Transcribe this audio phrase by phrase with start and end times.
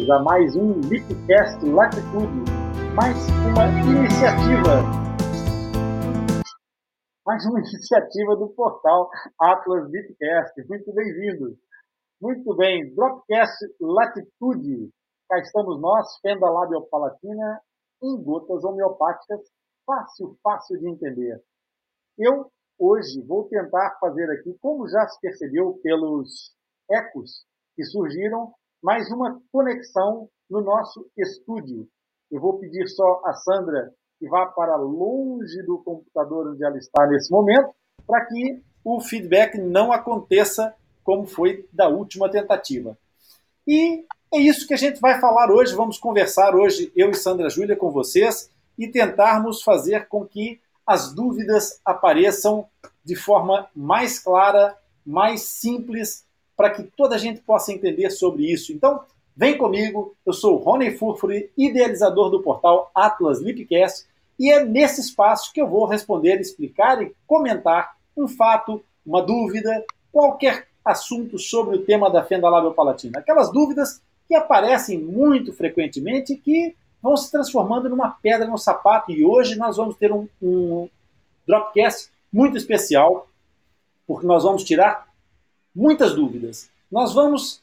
[0.00, 2.44] Bem-vindos, a mais um Lipcast Latitude,
[2.94, 3.16] mais
[3.50, 4.82] uma iniciativa,
[7.26, 10.68] mais uma iniciativa do portal Atlas Lipcast.
[10.68, 11.58] Muito bem-vindos.
[12.20, 14.90] Muito bem, Dropcast Latitude.
[15.28, 17.60] Cá estamos nós, fenda labiopalatina,
[18.02, 19.40] em gotas homeopáticas,
[19.84, 21.42] fácil, fácil de entender.
[22.18, 26.54] Eu, hoje, vou tentar fazer aqui, como já se percebeu pelos
[26.90, 27.44] ecos
[27.76, 31.86] que surgiram, mais uma conexão no nosso estúdio.
[32.30, 37.06] Eu vou pedir só a Sandra que vá para longe do computador onde ela está
[37.06, 37.70] nesse momento,
[38.06, 42.96] para que o feedback não aconteça como foi da última tentativa.
[43.66, 45.74] E é isso que a gente vai falar hoje.
[45.74, 51.14] Vamos conversar hoje, eu e Sandra Júlia, com vocês e tentarmos fazer com que as
[51.14, 52.66] dúvidas apareçam
[53.04, 56.24] de forma mais clara, mais simples
[56.60, 58.70] para que toda a gente possa entender sobre isso.
[58.70, 59.00] Então,
[59.34, 64.06] vem comigo, eu sou Rony Furfuri, idealizador do portal Atlas Lipcast,
[64.38, 69.82] e é nesse espaço que eu vou responder, explicar e comentar um fato, uma dúvida,
[70.12, 73.20] qualquer assunto sobre o tema da fenda labiopalatina.
[73.20, 79.10] Aquelas dúvidas que aparecem muito frequentemente e que vão se transformando numa pedra no sapato.
[79.10, 80.90] E hoje nós vamos ter um, um
[81.46, 83.30] Dropcast muito especial,
[84.06, 85.09] porque nós vamos tirar
[85.74, 86.68] muitas dúvidas.
[86.90, 87.62] Nós vamos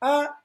[0.00, 0.38] Ah,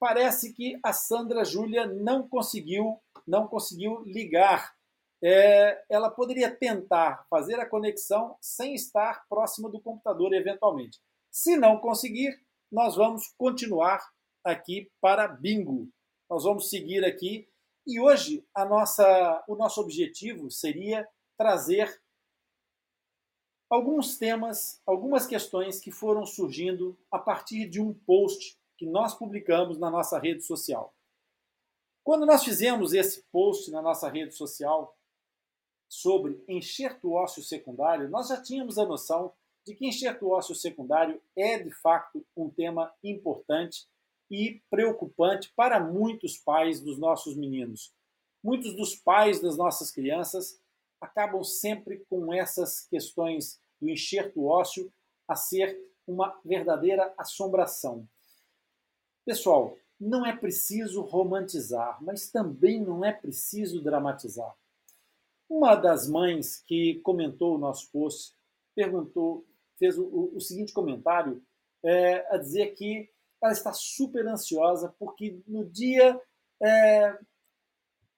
[0.00, 4.74] parece que a Sandra Júlia não conseguiu, não conseguiu ligar.
[5.22, 11.00] É, ela poderia tentar fazer a conexão sem estar próxima do computador eventualmente.
[11.30, 12.36] Se não conseguir,
[12.70, 14.04] nós vamos continuar
[14.44, 15.88] aqui para bingo.
[16.28, 17.48] Nós vamos seguir aqui
[17.86, 22.00] e hoje a nossa, o nosso objetivo seria trazer
[23.68, 29.78] alguns temas, algumas questões que foram surgindo a partir de um post que nós publicamos
[29.78, 30.94] na nossa rede social.
[32.02, 34.96] Quando nós fizemos esse post na nossa rede social
[35.88, 39.32] sobre enxerto ósseo secundário, nós já tínhamos a noção
[39.66, 43.86] de que enxerto ósseo secundário é de fato um tema importante
[44.30, 47.92] e preocupante para muitos pais dos nossos meninos.
[48.42, 50.60] Muitos dos pais das nossas crianças
[51.00, 54.92] acabam sempre com essas questões do enxerto ósseo
[55.28, 58.06] a ser uma verdadeira assombração.
[59.24, 64.54] Pessoal, não é preciso romantizar, mas também não é preciso dramatizar.
[65.48, 68.34] Uma das mães que comentou o nosso post
[68.74, 69.46] perguntou,
[69.78, 71.42] fez o, o seguinte comentário,
[71.82, 73.10] é, a dizer que
[73.44, 76.18] ela está super ansiosa porque no dia
[76.62, 77.18] é,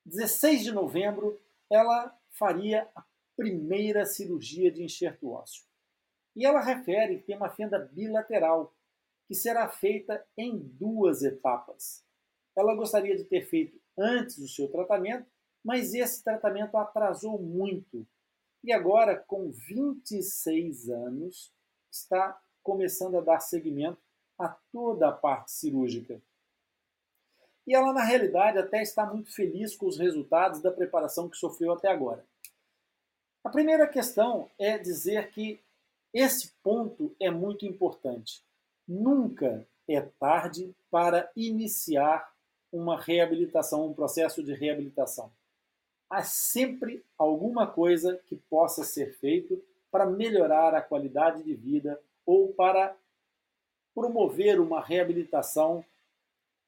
[0.05, 3.05] 16 de novembro ela faria a
[3.37, 5.65] primeira cirurgia de enxerto ósseo.
[6.37, 8.73] E ela refere que tem uma fenda bilateral
[9.27, 12.05] que será feita em duas etapas.
[12.57, 15.27] Ela gostaria de ter feito antes o seu tratamento,
[15.65, 18.07] mas esse tratamento atrasou muito.
[18.63, 21.53] E agora, com 26 anos,
[21.91, 24.06] está começando a dar seguimento
[24.39, 26.21] a toda a parte cirúrgica.
[27.67, 31.73] E ela, na realidade, até está muito feliz com os resultados da preparação que sofreu
[31.73, 32.25] até agora.
[33.43, 35.61] A primeira questão é dizer que
[36.13, 38.43] esse ponto é muito importante.
[38.87, 42.33] Nunca é tarde para iniciar
[42.73, 45.31] uma reabilitação, um processo de reabilitação.
[46.09, 52.53] Há sempre alguma coisa que possa ser feito para melhorar a qualidade de vida ou
[52.53, 52.97] para
[53.97, 55.83] promover uma reabilitação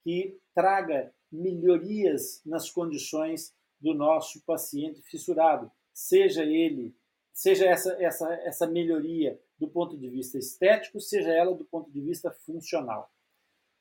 [0.03, 6.97] que traga melhorias nas condições do nosso paciente fissurado, seja ele,
[7.31, 12.01] seja essa, essa, essa melhoria do ponto de vista estético, seja ela do ponto de
[12.01, 13.13] vista funcional.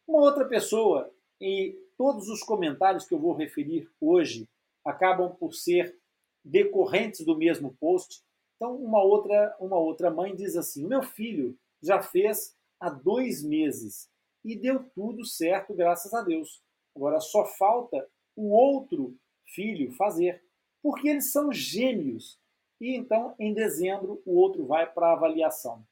[0.05, 1.09] Uma outra pessoa,
[1.39, 4.49] e todos os comentários que eu vou referir hoje
[4.83, 5.97] acabam por ser
[6.43, 8.21] decorrentes do mesmo post.
[8.57, 14.09] Então, uma outra, uma outra mãe diz assim: meu filho já fez há dois meses
[14.43, 16.61] e deu tudo certo, graças a Deus.
[16.95, 20.43] Agora só falta o outro filho fazer,
[20.81, 22.39] porque eles são gêmeos.
[22.79, 25.85] E então, em dezembro, o outro vai para avaliação.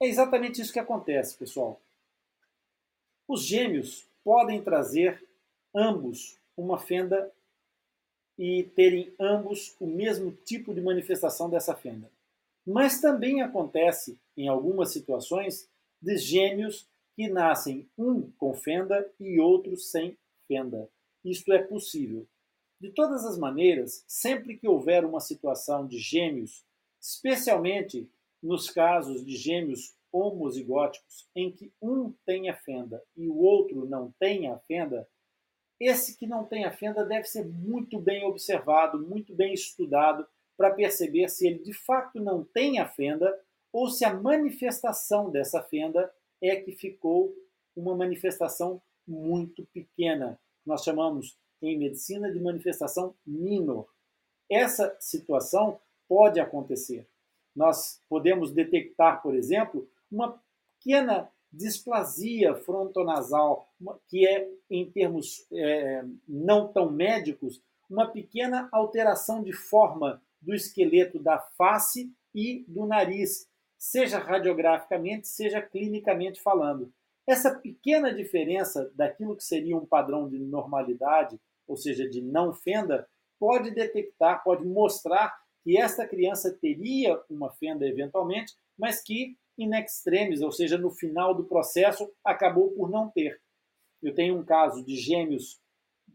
[0.00, 1.80] É exatamente isso que acontece, pessoal.
[3.26, 5.26] Os gêmeos podem trazer
[5.74, 7.32] ambos uma fenda
[8.38, 12.10] e terem ambos o mesmo tipo de manifestação dessa fenda.
[12.66, 15.68] Mas também acontece, em algumas situações,
[16.00, 20.16] de gêmeos que nascem um com fenda e outro sem
[20.46, 20.88] fenda.
[21.24, 22.26] Isto é possível.
[22.80, 26.64] De todas as maneiras, sempre que houver uma situação de gêmeos,
[27.00, 28.08] especialmente
[28.42, 34.12] nos casos de gêmeos homozigóticos, em que um tem a fenda e o outro não
[34.18, 35.08] tem a fenda,
[35.78, 40.26] esse que não tem a fenda deve ser muito bem observado, muito bem estudado,
[40.56, 43.38] para perceber se ele de fato não tem a fenda
[43.76, 47.36] ou se a manifestação dessa fenda é que ficou
[47.76, 50.40] uma manifestação muito pequena.
[50.64, 53.86] Nós chamamos em medicina de manifestação minor.
[54.50, 55.78] Essa situação
[56.08, 57.06] pode acontecer.
[57.54, 60.42] Nós podemos detectar, por exemplo, uma
[60.78, 63.70] pequena displasia frontonasal,
[64.08, 71.18] que é, em termos é, não tão médicos, uma pequena alteração de forma do esqueleto
[71.18, 73.46] da face e do nariz,
[73.78, 76.92] seja radiograficamente, seja clinicamente falando.
[77.26, 83.08] Essa pequena diferença daquilo que seria um padrão de normalidade, ou seja, de não fenda,
[83.38, 90.40] pode detectar, pode mostrar que esta criança teria uma fenda eventualmente, mas que in extremis,
[90.42, 93.40] ou seja, no final do processo, acabou por não ter.
[94.02, 95.60] Eu tenho um caso de gêmeos,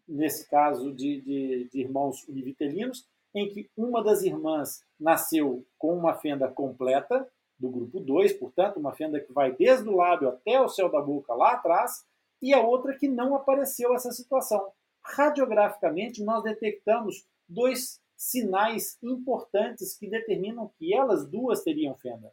[0.08, 6.14] nesse caso de, de, de irmãos univitelinos, em que uma das irmãs nasceu com uma
[6.14, 7.28] fenda completa,
[7.62, 11.00] do grupo 2, portanto, uma fenda que vai desde o lábio até o céu da
[11.00, 12.06] boca lá atrás,
[12.42, 14.72] e a outra que não apareceu essa situação.
[15.04, 22.32] Radiograficamente, nós detectamos dois sinais importantes que determinam que elas duas teriam fenda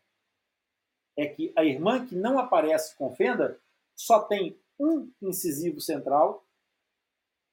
[1.19, 3.59] é que a irmã que não aparece com fenda
[3.97, 6.47] só tem um incisivo central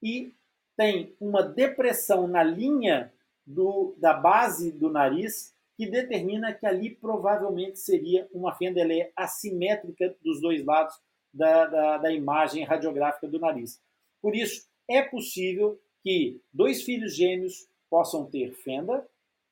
[0.03, 0.31] e
[0.77, 3.11] tem uma depressão na linha
[3.43, 10.15] do, da base do nariz que determina que ali provavelmente seria uma fenda é assimétrica
[10.21, 10.95] dos dois lados
[11.33, 13.81] da, da, da imagem radiográfica do nariz.
[14.21, 19.05] Por isso, é possível que dois filhos gêmeos possam ter fenda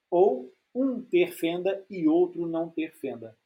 [0.09, 3.37] ou um ter fenda e outro não ter fenda.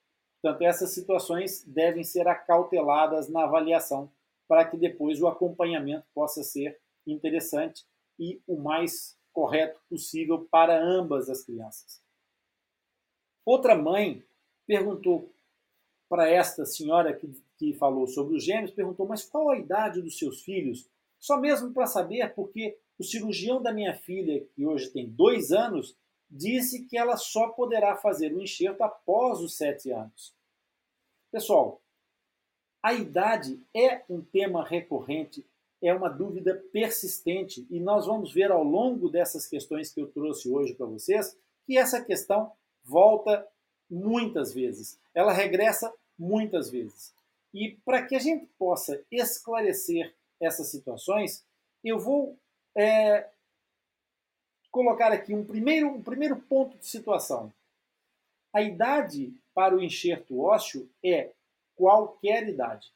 [0.41, 4.11] Portanto, essas situações devem ser acauteladas na avaliação
[4.47, 7.83] para que depois o acompanhamento possa ser interessante
[8.19, 12.01] e o mais correto possível para ambas as crianças.
[13.47, 14.25] Outra mãe
[14.65, 15.33] perguntou
[16.09, 20.19] para esta senhora que, que falou sobre os gêmeos, perguntou, mas qual a idade dos
[20.19, 20.85] seus filhos?
[21.17, 25.95] Só mesmo para saber, porque o cirurgião da minha filha, que hoje tem dois anos,
[26.29, 30.35] disse que ela só poderá fazer o enxerto após os sete anos.
[31.31, 31.81] Pessoal,
[32.83, 35.47] a idade é um tema recorrente,
[35.81, 40.49] é uma dúvida persistente e nós vamos ver ao longo dessas questões que eu trouxe
[40.49, 42.51] hoje para vocês que essa questão
[42.87, 43.45] volta
[43.89, 47.13] muitas vezes, ela regressa muitas vezes.
[47.53, 51.45] E para que a gente possa esclarecer essas situações,
[51.83, 52.37] eu vou
[52.75, 53.27] é,
[54.71, 57.51] colocar aqui um primeiro, um primeiro ponto de situação.
[58.53, 61.31] A idade para o enxerto ósseo é
[61.75, 62.91] qualquer idade.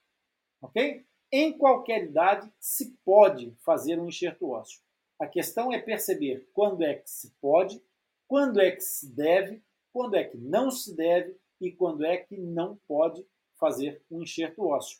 [0.61, 1.03] Ok?
[1.31, 4.81] Em qualquer idade se pode fazer um enxerto ósseo.
[5.19, 7.81] A questão é perceber quando é que se pode,
[8.27, 9.61] quando é que se deve,
[9.93, 13.25] quando é que não se deve e quando é que não pode
[13.59, 14.99] fazer um enxerto ósseo.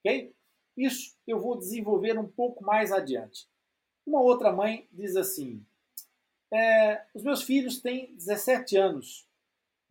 [0.00, 0.34] Ok?
[0.76, 3.48] Isso eu vou desenvolver um pouco mais adiante.
[4.06, 5.64] Uma outra mãe diz assim:
[6.52, 9.26] é, os meus filhos têm 17 anos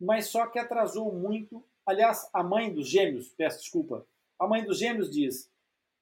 [0.02, 1.64] mas só que atrasou muito.
[1.86, 4.04] Aliás, a mãe dos gêmeos, peço desculpa,
[4.36, 5.48] a mãe dos gêmeos diz: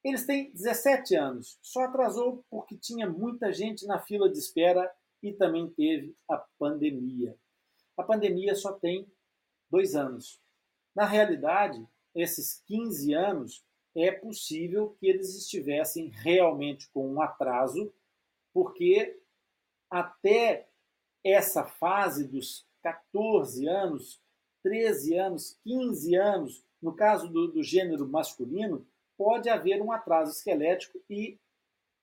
[0.03, 4.91] eles têm 17 anos, só atrasou porque tinha muita gente na fila de espera
[5.21, 7.37] e também teve a pandemia.
[7.97, 9.07] A pandemia só tem
[9.69, 10.41] dois anos.
[10.95, 13.63] Na realidade, esses 15 anos
[13.95, 17.93] é possível que eles estivessem realmente com um atraso,
[18.53, 19.19] porque
[19.89, 20.67] até
[21.23, 24.21] essa fase dos 14 anos,
[24.63, 28.85] 13 anos, 15 anos, no caso do, do gênero masculino,
[29.17, 31.37] pode haver um atraso esquelético e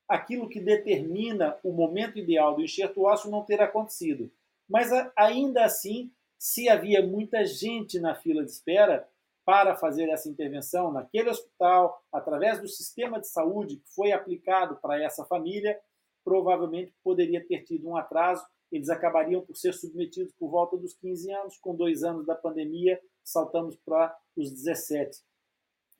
[0.09, 4.31] aquilo que determina o momento ideal do enxerto ósseo não ter acontecido.
[4.69, 9.09] Mas ainda assim, se havia muita gente na fila de espera
[9.45, 15.03] para fazer essa intervenção naquele hospital, através do sistema de saúde que foi aplicado para
[15.03, 15.79] essa família,
[16.23, 21.33] provavelmente poderia ter tido um atraso eles acabariam por ser submetidos por volta dos 15
[21.33, 25.23] anos, com dois anos da pandemia, saltamos para os 17.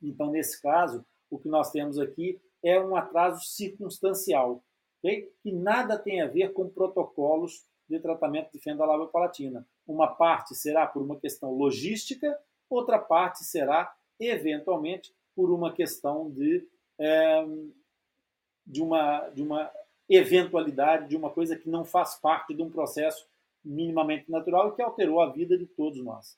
[0.01, 4.63] Então, nesse caso, o que nós temos aqui é um atraso circunstancial,
[4.99, 5.31] okay?
[5.41, 9.65] que nada tem a ver com protocolos de tratamento de fenda labiopalatina.
[9.87, 12.37] Uma parte será por uma questão logística,
[12.69, 16.67] outra parte será, eventualmente, por uma questão de,
[16.99, 17.45] é,
[18.65, 19.71] de, uma, de uma
[20.07, 23.27] eventualidade, de uma coisa que não faz parte de um processo
[23.63, 26.37] minimamente natural e que alterou a vida de todos nós.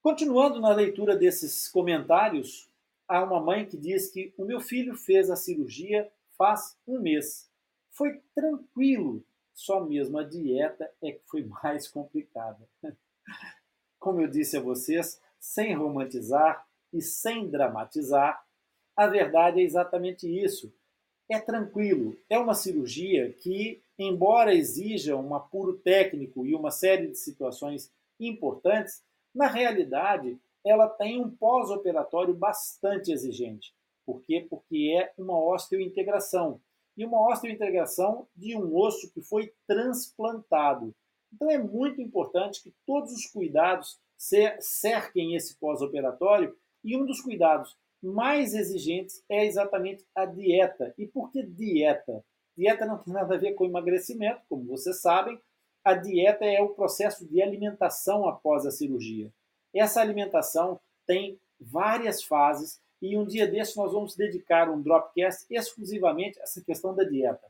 [0.00, 2.70] Continuando na leitura desses comentários,
[3.08, 7.50] há uma mãe que diz que o meu filho fez a cirurgia faz um mês.
[7.90, 9.24] Foi tranquilo,
[9.56, 12.68] só mesmo a dieta é que foi mais complicada.
[13.98, 18.44] Como eu disse a vocês, sem romantizar e sem dramatizar,
[18.94, 20.72] a verdade é exatamente isso.
[21.28, 27.18] É tranquilo, é uma cirurgia que, embora exija um apuro técnico e uma série de
[27.18, 29.02] situações importantes,
[29.34, 33.74] na realidade ela tem um pós-operatório bastante exigente.
[34.04, 34.46] Por quê?
[34.48, 36.60] Porque é uma osteointegração.
[36.96, 40.94] E uma osteointegração de um osso que foi transplantado.
[41.32, 43.98] Então é muito importante que todos os cuidados
[44.60, 50.94] cerquem esse pós-operatório e um dos cuidados mais exigentes é exatamente a dieta.
[50.96, 52.24] E por que dieta?
[52.56, 55.38] Dieta não tem nada a ver com emagrecimento, como vocês sabem.
[55.84, 59.30] A dieta é o processo de alimentação após a cirurgia.
[59.74, 66.38] Essa alimentação tem várias fases e um dia desse nós vamos dedicar um Dropcast exclusivamente
[66.40, 67.46] a essa questão da dieta.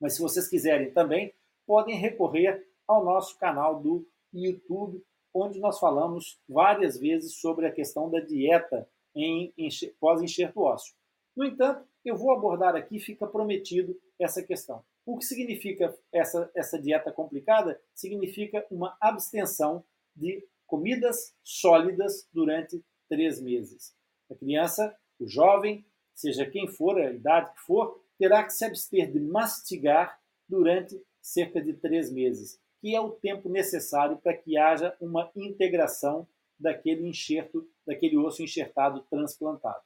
[0.00, 1.32] Mas se vocês quiserem também,
[1.66, 8.10] podem recorrer ao nosso canal do YouTube, onde nós falamos várias vezes sobre a questão
[8.10, 9.52] da dieta em
[10.00, 10.94] pós-enxerto ósseo.
[11.36, 14.82] No entanto, eu vou abordar aqui, fica prometido essa questão.
[15.04, 17.80] O que significa essa, essa dieta complicada?
[17.94, 23.94] Significa uma abstenção de comidas sólidas durante três meses.
[24.32, 25.84] A criança, o jovem,
[26.14, 31.60] seja quem for, a idade que for, terá que se abster de mastigar durante cerca
[31.60, 36.26] de três meses, que é o tempo necessário para que haja uma integração
[36.58, 39.82] daquele enxerto, daquele osso enxertado transplantado.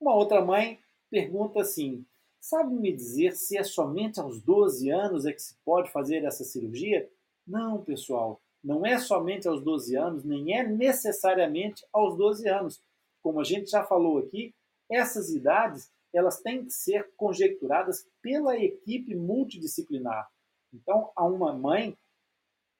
[0.00, 0.78] Uma outra mãe
[1.10, 2.04] pergunta assim:
[2.40, 6.44] sabe me dizer se é somente aos 12 anos é que se pode fazer essa
[6.44, 7.10] cirurgia?
[7.46, 12.80] Não, pessoal não é somente aos 12 anos, nem é necessariamente aos 12 anos.
[13.24, 14.54] Como a gente já falou aqui,
[14.88, 20.30] essas idades elas têm que ser conjecturadas pela equipe multidisciplinar.
[20.72, 21.98] Então, há uma mãe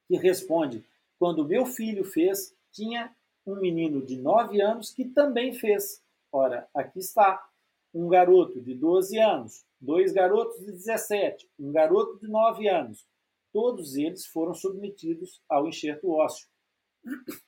[0.07, 0.87] que responde:
[1.19, 3.13] quando meu filho fez, tinha
[3.45, 6.01] um menino de 9 anos que também fez.
[6.31, 7.45] Ora, aqui está.
[7.93, 13.07] Um garoto de 12 anos, dois garotos de 17, um garoto de 9 anos
[13.55, 16.49] todos eles foram submetidos ao enxerto ósseo.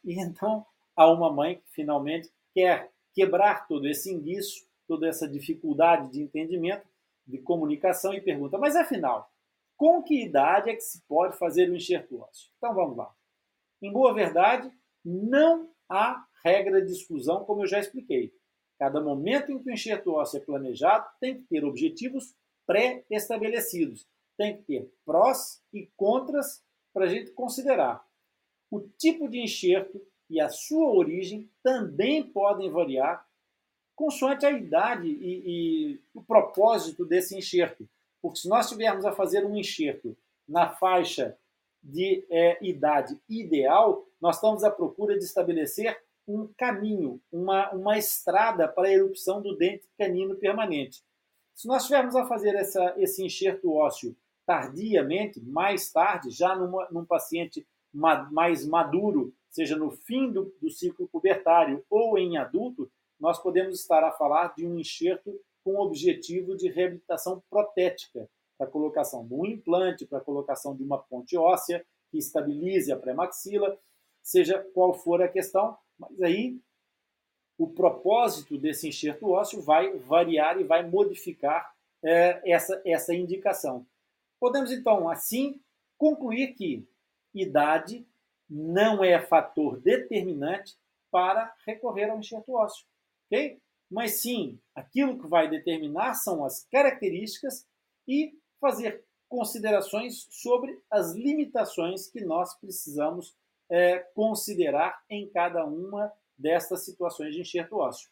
[0.05, 6.11] E então há uma mãe que finalmente quer quebrar todo esse enguiço, toda essa dificuldade
[6.11, 6.89] de entendimento,
[7.27, 9.31] de comunicação e pergunta: mas afinal,
[9.77, 12.51] com que idade é que se pode fazer o enxerto ósseo?
[12.57, 13.15] Então vamos lá.
[13.83, 14.73] Em boa verdade,
[15.05, 18.33] não há regra de exclusão, como eu já expliquei.
[18.79, 22.35] Cada momento em que o enxerto ósseo é planejado tem que ter objetivos
[22.67, 28.05] pré-estabelecidos tem que ter prós e contras para a gente considerar.
[28.71, 33.27] O tipo de enxerto e a sua origem também podem variar
[33.95, 37.89] consoante a idade e, e o propósito desse enxerto.
[38.21, 40.17] Porque se nós estivermos a fazer um enxerto
[40.47, 41.37] na faixa
[41.83, 48.67] de é, idade ideal, nós estamos à procura de estabelecer um caminho, uma, uma estrada
[48.69, 51.03] para a erupção do dente canino permanente.
[51.55, 54.15] Se nós estivermos a fazer essa, esse enxerto ósseo
[54.45, 60.71] tardiamente, mais tarde, já numa, num paciente ma mais maduro, seja no fim do, do
[60.71, 66.57] ciclo pubertário ou em adulto, nós podemos estar a falar de um enxerto com objetivo
[66.57, 72.19] de reabilitação protética, para colocação de um implante, para colocação de uma ponte óssea que
[72.19, 73.79] estabilize a pré-maxila,
[74.23, 76.59] seja qual for a questão, mas aí
[77.59, 83.87] o propósito desse enxerto ósseo vai variar e vai modificar é, essa, essa indicação.
[84.39, 85.61] Podemos então, assim,
[85.97, 86.87] concluir que
[87.35, 88.07] idade
[88.49, 90.75] não é fator determinante
[91.11, 92.87] para recorrer ao enxerto ósseo,
[93.27, 93.59] ok?
[93.91, 97.67] Mas sim, aquilo que vai determinar são as características
[98.07, 103.37] e fazer considerações sobre as limitações que nós precisamos
[103.69, 108.11] é, considerar em cada uma destas situações de enxerto ósseo.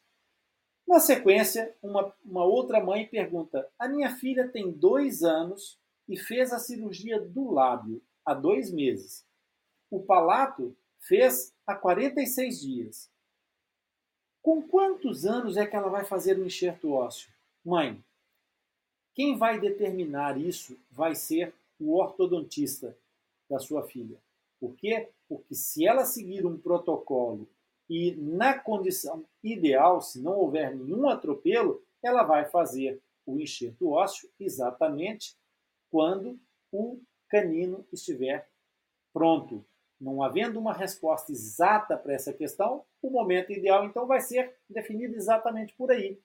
[0.86, 6.52] Na sequência, uma, uma outra mãe pergunta: A minha filha tem dois anos e fez
[6.52, 9.24] a cirurgia do lábio há dois meses.
[9.90, 13.10] O palato fez há 46 dias.
[14.42, 17.32] Com quantos anos é que ela vai fazer o enxerto ósseo?
[17.64, 18.02] Mãe,
[19.14, 22.96] quem vai determinar isso vai ser o ortodontista
[23.48, 24.18] da sua filha.
[24.60, 25.08] Por quê?
[25.28, 27.48] Porque se ela seguir um protocolo
[27.88, 34.28] e na condição ideal, se não houver nenhum atropelo, ela vai fazer o enxerto ósseo
[34.38, 35.36] exatamente
[35.90, 36.38] quando
[36.72, 36.98] o
[37.28, 38.48] canino estiver
[39.12, 39.64] pronto.
[40.04, 45.16] Não havendo uma resposta exata para essa questão, o momento ideal então vai ser definido
[45.16, 46.20] exatamente por aí.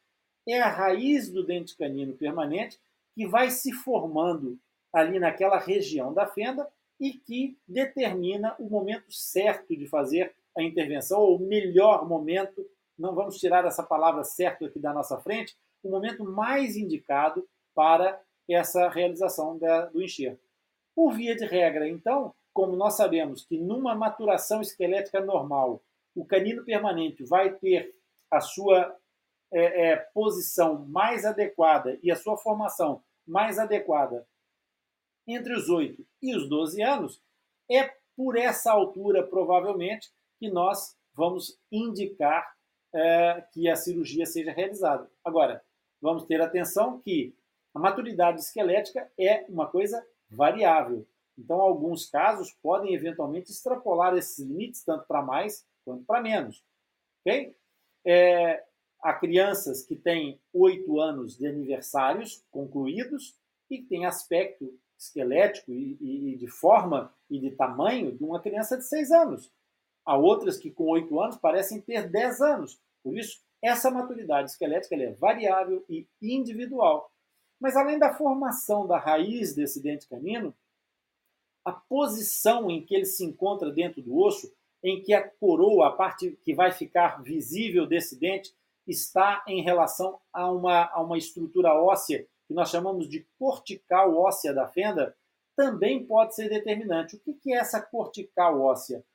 [0.46, 2.78] É a raiz do dente canino permanente
[3.16, 4.60] que vai se formando
[4.92, 6.68] ali naquela região da fenda
[7.00, 13.16] e que determina o momento certo de fazer a intervenção, ou o melhor momento, não
[13.16, 18.90] vamos tirar essa palavra certo aqui da nossa frente, o momento mais indicado para essa
[18.90, 20.42] realização da, do enxerto.
[20.94, 25.82] Por via de regra, então, como nós sabemos que numa maturação esquelética normal,
[26.14, 27.96] o canino permanente vai ter
[28.30, 28.94] a sua
[29.50, 34.28] é, é, posição mais adequada e a sua formação mais adequada
[35.26, 37.24] entre os 8 e os 12 anos,
[37.72, 42.46] é por essa altura, provavelmente, que nós vamos indicar
[42.94, 45.10] é, que a cirurgia seja realizada.
[45.24, 45.64] Agora,
[46.02, 47.34] vamos ter atenção que
[47.74, 51.08] a maturidade esquelética é uma coisa variável.
[51.40, 56.64] Então, alguns casos podem eventualmente extrapolar esses limites, tanto para mais quanto para menos.
[57.22, 57.56] Okay?
[58.06, 58.64] É,
[59.02, 63.38] há crianças que têm oito anos de aniversários concluídos
[63.70, 68.78] e que têm aspecto esquelético e, e, de forma e de tamanho de uma criança
[68.78, 69.50] de seis anos.
[70.06, 72.82] Há outras que com oito anos parecem ter dez anos.
[73.02, 77.10] Por isso, essa maturidade esquelética é variável e individual.
[77.60, 80.54] Mas além da formação da raiz desse dente canino,
[81.70, 84.52] a posição em que ele se encontra dentro do osso,
[84.84, 88.54] em que a coroa, a parte que vai ficar visível desse dente,
[88.88, 94.52] está em relação a uma, a uma estrutura óssea que nós chamamos de cortical óssea
[94.52, 95.16] da fenda,
[95.56, 97.22] também pode ser determinante.
[97.24, 99.06] O que é essa cortical óssea?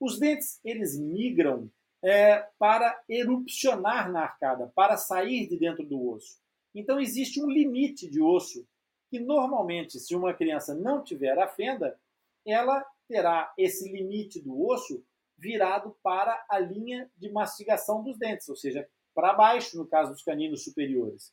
[0.00, 1.70] Os dentes eles migram
[2.02, 6.40] é, para erupcionar na arcada, para sair de dentro do osso.
[6.74, 8.66] Então existe um limite de osso
[9.10, 11.98] que normalmente, se uma criança não tiver a fenda,
[12.46, 15.04] ela terá esse limite do osso
[15.36, 20.22] virado para a linha de mastigação dos dentes, ou seja, para baixo no caso dos
[20.22, 21.32] caninos superiores.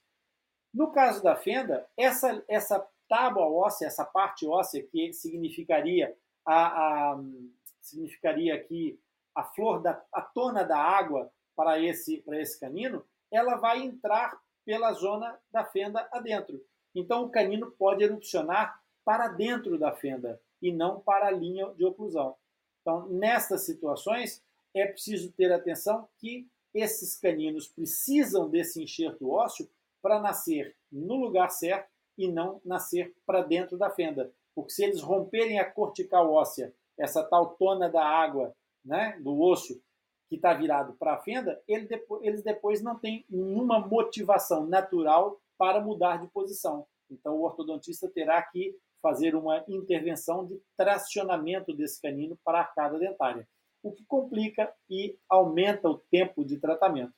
[0.74, 7.24] No caso da fenda, essa, essa tábua óssea, essa parte óssea que significaria a, a
[7.82, 9.00] significaria aqui
[9.34, 14.40] a flor da a tona da água para esse para esse canino, ela vai entrar
[14.66, 16.60] pela zona da fenda adentro.
[16.96, 21.86] Então o canino pode erupcionar para dentro da fenda e não para a linha de
[21.86, 22.36] oclusão.
[22.82, 29.70] Então, nestas situações, é preciso ter atenção que esses caninos precisam desse enxerto ósseo
[30.02, 34.32] para nascer no lugar certo e não nascer para dentro da fenda.
[34.54, 39.82] Porque se eles romperem a cortical óssea, essa tal tona da água né, do osso
[40.30, 45.40] que está virado para a fenda, ele depois, eles depois não têm nenhuma motivação natural
[45.58, 46.88] para mudar de posição.
[47.10, 52.98] Então, o ortodontista terá que fazer uma intervenção de tracionamento desse canino para a arcada
[52.98, 53.48] dentária,
[53.84, 57.14] o que complica e aumenta o tempo de tratamento.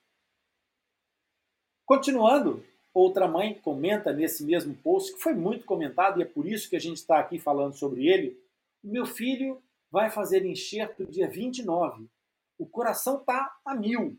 [1.85, 6.69] Continuando, outra mãe comenta nesse mesmo post, que foi muito comentado e é por isso
[6.69, 8.37] que a gente está aqui falando sobre ele.
[8.83, 12.09] Meu filho vai fazer enxerto dia 29
[12.57, 14.17] o coração está a mil.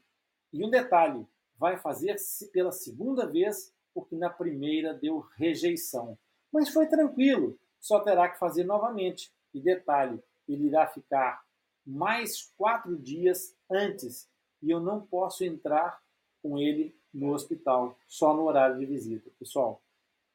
[0.53, 1.27] E um detalhe,
[1.57, 2.17] vai fazer
[2.53, 6.19] pela segunda vez porque na primeira deu rejeição.
[6.53, 9.33] Mas foi tranquilo, só terá que fazer novamente.
[9.53, 11.43] E detalhe, ele irá ficar
[11.87, 14.29] mais quatro dias antes
[14.63, 16.01] e eu não posso entrar
[16.43, 19.31] com ele no hospital, só no horário de visita.
[19.39, 19.83] Pessoal,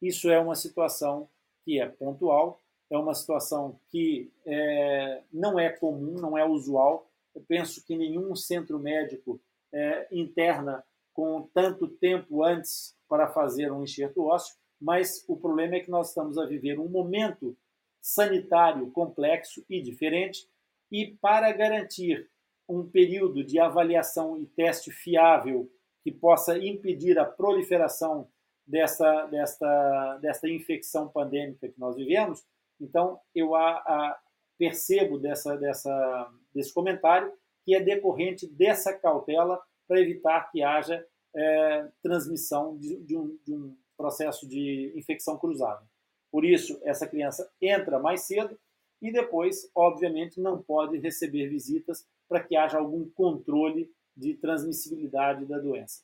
[0.02, 1.30] isso é uma situação
[1.64, 7.42] que é pontual, é uma situação que é, não é comum, não é usual, eu
[7.48, 9.40] penso que nenhum centro médico
[9.72, 15.80] é, interna com tanto tempo antes para fazer um enxerto ósseo, mas o problema é
[15.80, 17.56] que nós estamos a viver um momento
[18.02, 20.48] sanitário complexo e diferente,
[20.92, 22.30] e para garantir
[22.68, 25.72] um período de avaliação e teste fiável
[26.04, 28.28] que possa impedir a proliferação
[28.66, 32.46] dessa, desta, desta infecção pandêmica que nós vivemos,
[32.80, 34.20] então eu a, a,
[34.58, 37.32] percebo dessa, dessa, desse comentário
[37.66, 43.54] que é decorrente dessa cautela para evitar que haja é, transmissão de, de, um, de
[43.54, 45.86] um processo de infecção cruzada.
[46.32, 48.58] Por isso, essa criança entra mais cedo
[49.02, 55.60] e depois, obviamente, não pode receber visitas para que haja algum controle de transmissibilidade da
[55.60, 56.02] doença.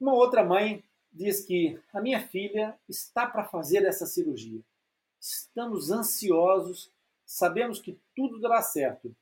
[0.00, 4.60] Uma outra mãe diz que a minha filha está para fazer essa cirurgia.
[5.20, 6.92] Estamos ansiosos,
[7.24, 9.14] sabemos que tudo dará certo,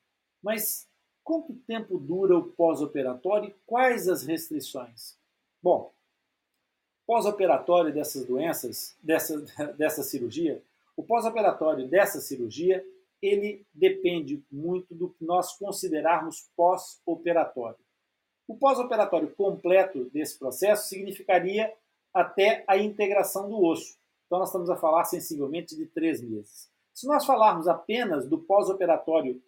[0.43, 0.89] mas
[1.25, 5.17] quanto tempo dura o pós-operatório e quais as restrições?
[5.63, 5.91] Bom,
[7.07, 9.41] pós-operatório dessas doenças, dessa,
[9.77, 10.63] dessa cirurgia,
[10.97, 12.85] o pós-operatório dessa cirurgia,
[13.21, 17.79] ele depende muito do que nós considerarmos pós-operatório.
[18.47, 21.73] O pós-operatório completo desse processo significaria
[22.13, 23.97] até a integração do osso.
[24.27, 26.71] Então, nós estamos a falar sensivelmente de três meses.
[26.93, 29.43] Se nós falarmos apenas do pós-operatório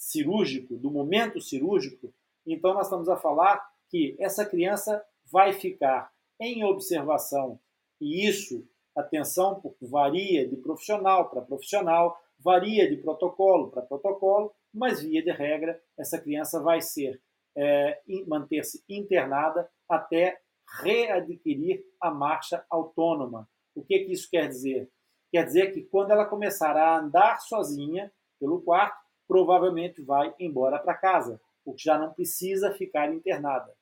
[0.00, 2.12] cirúrgico, do momento cirúrgico,
[2.46, 6.10] então nós estamos a falar que essa criança vai ficar
[6.40, 7.60] em observação,
[8.00, 15.22] e isso, atenção, varia de profissional para profissional, varia de protocolo para protocolo, mas via
[15.22, 17.20] de regra, essa criança vai ser
[17.54, 20.40] é, manter-se internada até
[20.82, 23.46] readquirir a marcha autônoma.
[23.74, 24.90] O que, que isso quer dizer?
[25.30, 30.92] Quer dizer que quando ela começar a andar sozinha pelo quarto, provavelmente vai embora para
[30.92, 33.72] casa, porque já não precisa ficar internada.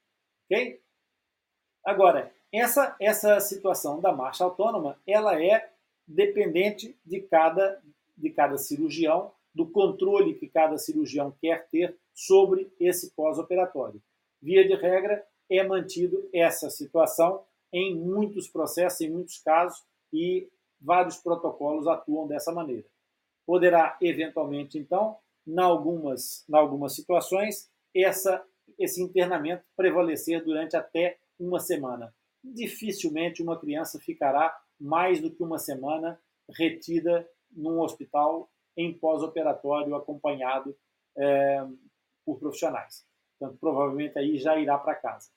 [0.44, 0.78] Ok?
[1.82, 5.72] Agora, essa, essa situação da marcha autônoma, ela é
[6.06, 7.82] dependente de cada,
[8.14, 14.02] de cada cirurgião, do controle que cada cirurgião quer ter sobre esse pós-operatório.
[14.42, 19.82] Via de regra, é mantido essa situação em muitos processos, em muitos casos,
[20.12, 20.46] e
[20.78, 22.86] vários protocolos atuam dessa maneira.
[23.46, 25.16] Poderá, eventualmente, então,
[25.48, 28.44] em algumas, algumas situações, essa,
[28.78, 32.14] esse internamento prevalecer durante até uma semana.
[32.44, 40.76] Dificilmente uma criança ficará mais do que uma semana retida num hospital em pós-operatório acompanhado
[41.16, 41.66] é,
[42.24, 43.06] por profissionais.
[43.38, 45.30] Portanto, provavelmente aí já irá para casa.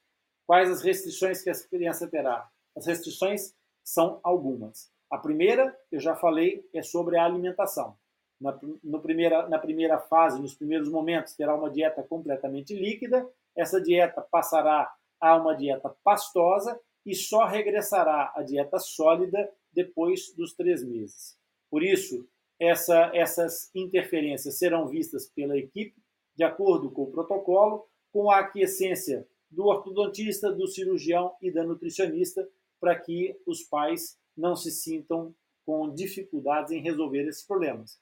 [0.45, 2.49] Quais as restrições que a criança terá?
[2.75, 4.91] As restrições são algumas.
[5.09, 7.97] A primeira, eu já falei, é sobre a alimentação.
[8.41, 13.29] Na, no primeira, na primeira fase, nos primeiros momentos, terá uma dieta completamente líquida.
[13.55, 20.53] Essa dieta passará a uma dieta pastosa e só regressará à dieta sólida depois dos
[20.55, 21.37] três meses.
[21.69, 22.27] Por isso,
[22.59, 26.01] essa, essas interferências serão vistas pela equipe
[26.35, 32.47] de acordo com o protocolo, com a aquiescência do ortodontista, do cirurgião e da nutricionista,
[32.79, 38.00] para que os pais não se sintam com dificuldades em resolver esses problemas.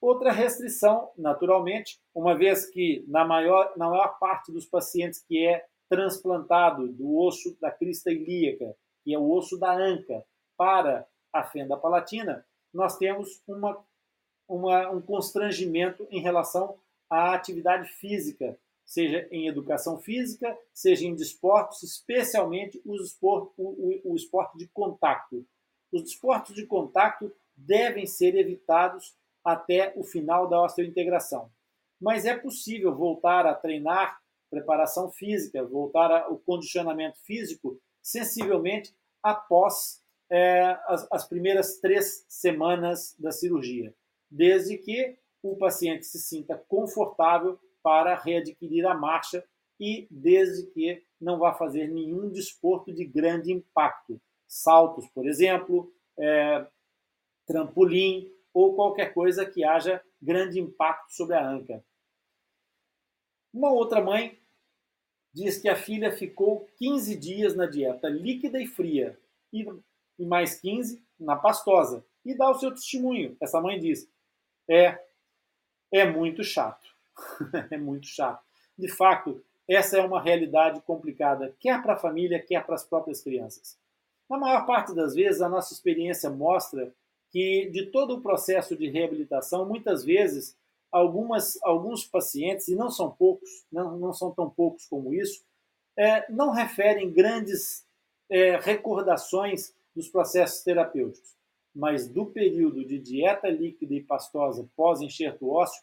[0.00, 5.66] Outra restrição, naturalmente, uma vez que na maior, na maior parte dos pacientes que é
[5.88, 10.24] transplantado do osso da crista ilíaca, que é o osso da anca,
[10.56, 13.84] para a fenda palatina, nós temos uma,
[14.48, 18.58] uma, um constrangimento em relação à atividade física
[18.90, 24.66] seja em educação física, seja em desportos, especialmente os esport, o, o, o esporte de
[24.66, 25.46] contato.
[25.92, 31.50] Os esportes de contato devem ser evitados até o final da osteointegração.
[32.00, 40.78] Mas é possível voltar a treinar preparação física, voltar ao condicionamento físico sensivelmente após é,
[40.86, 43.94] as, as primeiras três semanas da cirurgia,
[44.30, 49.44] desde que o paciente se sinta confortável para readquirir a marcha
[49.78, 54.20] e desde que não vá fazer nenhum desporto de grande impacto.
[54.46, 56.66] Saltos, por exemplo, é,
[57.46, 61.84] trampolim ou qualquer coisa que haja grande impacto sobre a anca.
[63.52, 64.38] Uma outra mãe
[65.32, 69.18] diz que a filha ficou 15 dias na dieta líquida e fria
[69.52, 69.66] e,
[70.18, 72.04] mais 15 na pastosa.
[72.24, 73.36] E dá o seu testemunho.
[73.40, 74.08] Essa mãe diz:
[74.68, 75.02] é,
[75.92, 76.86] é muito chato.
[77.70, 78.44] é muito chato.
[78.76, 83.22] De fato, essa é uma realidade complicada, quer para a família, quer para as próprias
[83.22, 83.78] crianças.
[84.28, 86.92] Na maior parte das vezes, a nossa experiência mostra
[87.30, 90.56] que, de todo o processo de reabilitação, muitas vezes,
[90.90, 95.44] algumas, alguns pacientes, e não são poucos, não, não são tão poucos como isso,
[95.96, 97.86] é, não referem grandes
[98.28, 101.36] é, recordações dos processos terapêuticos,
[101.74, 105.82] mas do período de dieta líquida e pastosa pós-enxerto ósseo,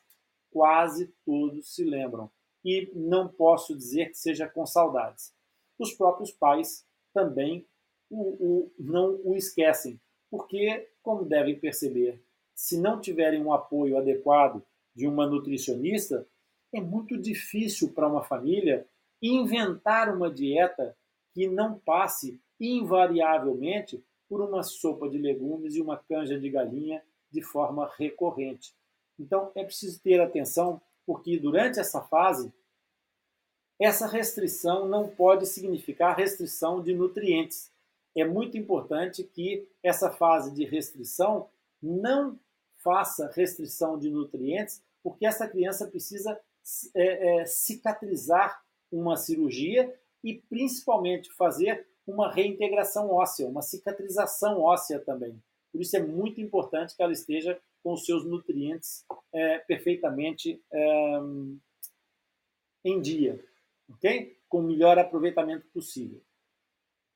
[0.51, 2.29] quase todos se lembram.
[2.63, 5.33] E não posso dizer que seja com saudades.
[5.77, 7.65] Os próprios pais também
[8.10, 12.21] o, o, não o esquecem, porque, como devem perceber,
[12.53, 14.63] se não tiverem um apoio adequado
[14.95, 16.27] de uma nutricionista,
[16.73, 18.87] é muito difícil para uma família
[19.21, 20.95] inventar uma dieta
[21.33, 27.41] que não passe invariavelmente por uma sopa de legumes e uma canja de galinha de
[27.41, 28.73] forma recorrente.
[29.19, 32.51] Então é preciso ter atenção, porque durante essa fase,
[33.79, 37.71] essa restrição não pode significar restrição de nutrientes.
[38.17, 41.49] É muito importante que essa fase de restrição
[41.82, 42.39] não
[42.77, 46.39] faça restrição de nutrientes, porque essa criança precisa
[46.95, 48.60] é, é, cicatrizar
[48.91, 55.39] uma cirurgia e principalmente fazer uma reintegração óssea, uma cicatrização óssea também.
[55.71, 61.19] Por isso é muito importante que ela esteja com os seus nutrientes é, perfeitamente é,
[62.84, 63.39] em dia,
[63.89, 64.38] ok?
[64.49, 66.19] Com o melhor aproveitamento possível.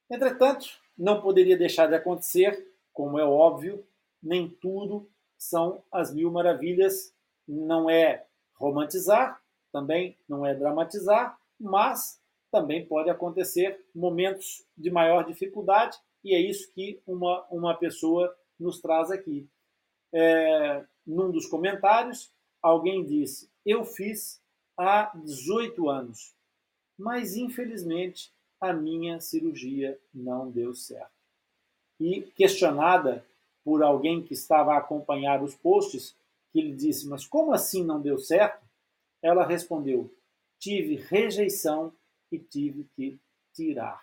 [0.10, 3.86] Entretanto, não poderia deixar de acontecer, como é óbvio,
[4.21, 7.13] nem tudo são as mil maravilhas.
[7.47, 8.25] Não é
[8.56, 16.39] romantizar, também não é dramatizar, mas também pode acontecer momentos de maior dificuldade e é
[16.39, 19.49] isso que uma, uma pessoa nos traz aqui.
[20.13, 24.41] É, num dos comentários, alguém disse: Eu fiz
[24.77, 26.36] há 18 anos,
[26.97, 31.12] mas infelizmente a minha cirurgia não deu certo.
[32.00, 33.26] E questionada
[33.63, 36.15] por alguém que estava a acompanhar os posts,
[36.52, 38.63] que ele disse: Mas como assim não deu certo?
[39.21, 40.13] Ela respondeu:
[40.60, 41.91] Tive rejeição
[42.32, 43.19] e tive que
[43.54, 44.02] tirar.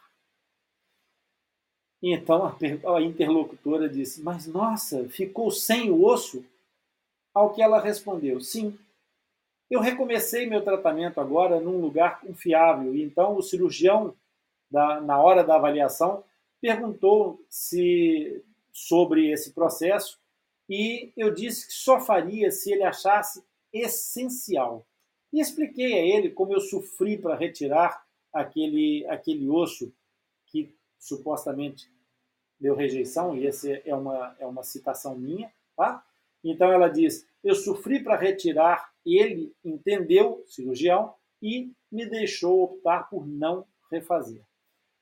[2.03, 6.45] E então a interlocutora disse: Mas nossa, ficou sem o osso?
[7.35, 8.79] Ao que ela respondeu: Sim.
[9.71, 12.95] Eu recomecei meu tratamento agora num lugar confiável.
[12.95, 14.17] E então o cirurgião,
[14.71, 16.25] da, na hora da avaliação,
[16.61, 20.21] perguntou se sobre esse processo
[20.69, 24.87] e eu disse que só faria se ele achasse essencial.
[25.33, 29.93] E expliquei a ele como eu sofri para retirar aquele, aquele osso
[30.47, 31.91] que supostamente
[32.61, 36.05] deu rejeição, e essa é uma, é uma citação minha, tá?
[36.43, 43.27] Então ela diz: Eu sofri para retirar, ele entendeu, cirurgião, e me deixou optar por
[43.27, 44.43] não refazer.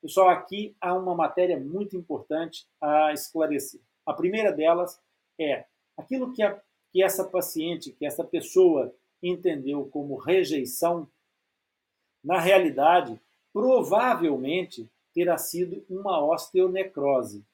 [0.01, 3.81] Pessoal, aqui há uma matéria muito importante a esclarecer.
[4.05, 5.01] A primeira delas
[5.39, 5.65] é
[5.97, 6.61] aquilo que, a,
[6.93, 11.09] que essa paciente, que essa pessoa entendeu como rejeição,
[12.23, 13.21] na realidade,
[13.53, 17.45] provavelmente terá sido uma osteonecrose.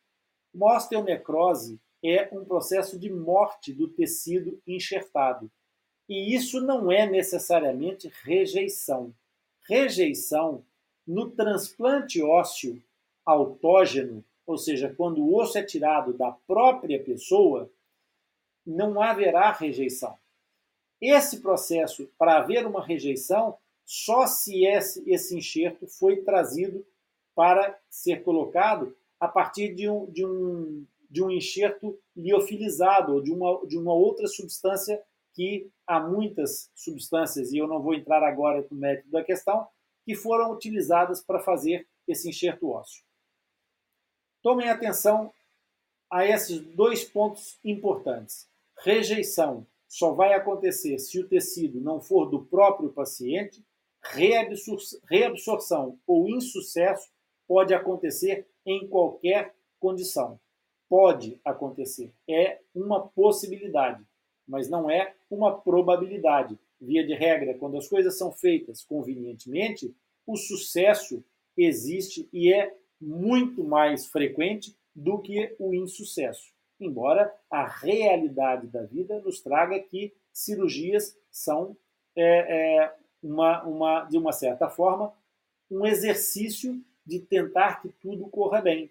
[0.53, 5.51] Uma osteonecrose é um processo de morte do tecido enxertado.
[6.09, 9.15] E isso não é necessariamente rejeição.
[9.69, 10.65] Rejeição
[11.07, 12.83] no transplante ósseo
[13.25, 17.71] autógeno, ou seja, quando o osso é tirado da própria pessoa,
[18.67, 20.17] não haverá rejeição.
[21.01, 26.87] Esse processo, para haver uma rejeição, só se esse, esse enxerto foi trazido
[27.35, 33.33] para ser colocado a partir de um, de um, de um enxerto liofilizado, ou de
[33.33, 35.03] uma, de uma outra substância
[35.35, 39.67] que há muitas substâncias, e eu não vou entrar agora no mérito da questão,
[40.05, 43.05] que foram utilizadas para fazer esse enxerto ósseo.
[44.43, 45.33] Tomem atenção
[46.11, 48.49] a esses dois pontos importantes.
[48.79, 53.65] Rejeição só vai acontecer se o tecido não for do próprio paciente.
[55.09, 57.11] Reabsorção ou insucesso
[57.47, 60.41] pode acontecer em qualquer condição.
[60.89, 62.13] Pode acontecer.
[62.29, 64.05] É uma possibilidade,
[64.47, 69.95] mas não é uma probabilidade via de regra, quando as coisas são feitas convenientemente,
[70.27, 71.25] o sucesso
[71.57, 76.53] existe e é muito mais frequente do que o insucesso.
[76.81, 81.77] Embora a realidade da vida nos traga que cirurgias são,
[82.17, 85.13] é, é, uma, uma, de uma certa forma,
[85.71, 88.91] um exercício de tentar que tudo corra bem.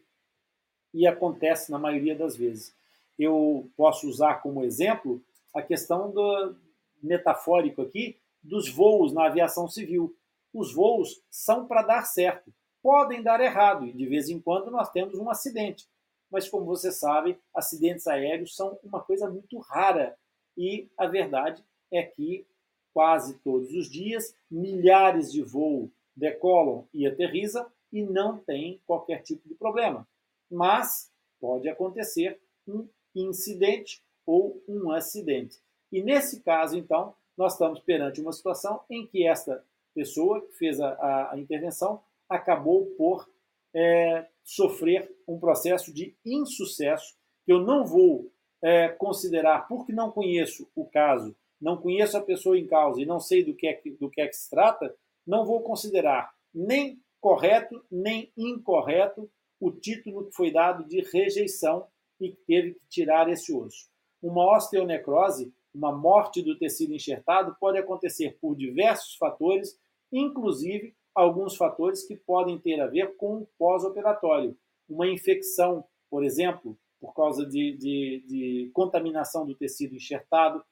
[0.93, 2.73] E acontece na maioria das vezes.
[3.19, 5.21] Eu posso usar como exemplo
[5.53, 6.55] a questão do,
[7.01, 10.15] metafórico aqui dos voos na aviação civil.
[10.53, 14.89] Os voos são para dar certo, podem dar errado e de vez em quando nós
[14.91, 15.87] temos um acidente.
[16.29, 20.17] Mas como você sabe, acidentes aéreos são uma coisa muito rara
[20.57, 22.45] e a verdade é que
[22.93, 29.47] quase todos os dias milhares de voos decolam e aterrizam e não tem qualquer tipo
[29.47, 30.07] de problema.
[30.49, 35.60] Mas pode acontecer um incidente ou um acidente.
[35.91, 40.79] E nesse caso, então, nós estamos perante uma situação em que esta pessoa que fez
[40.79, 43.29] a, a, intervenção acabou por
[43.73, 48.31] é, sofrer um processo de insucesso que eu não vou
[48.63, 53.19] é, considerar, porque não conheço o caso, não conheço a pessoa em causa e não
[53.19, 56.99] sei do que é que, do que, é que se trata, não vou considerar nem
[57.19, 61.87] correto nem incorreto o título que foi dado de rejeição
[62.19, 63.89] e teve que tirar esse osso.
[64.21, 69.79] Uma osteonecrose uma morte do tecido enxertado pode acontecer por diversos fatores,
[70.11, 74.57] inclusive alguns fatores que podem ter a ver com o pós-operatório.
[74.87, 80.63] Uma infecção, por exemplo, por causa de, de, de, contaminação do tecido enxertado,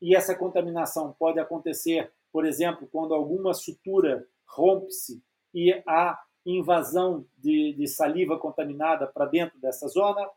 [0.00, 7.72] e essa contaminação pode acontecer, por exemplo, quando alguma sutura rompe-se e há invasão de,
[7.72, 10.28] de saliva contaminada para dentro dessa zona.